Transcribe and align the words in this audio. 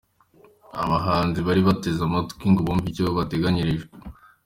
Abahanzi 0.83 1.39
bari 1.47 1.61
bateze 1.67 2.01
amatwi 2.07 2.45
ngo 2.51 2.61
bumve 2.67 2.87
icyo 2.91 3.05
bateganyirijwe. 3.17 3.91